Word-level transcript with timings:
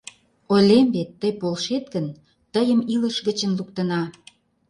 Ойлем 0.53 0.87
вет, 0.95 1.09
тый 1.19 1.31
полшет 1.39 1.85
гын, 1.93 2.07
тыйым 2.53 2.79
илыш 2.93 3.17
гычын 3.27 3.51
луктына. 3.57 4.01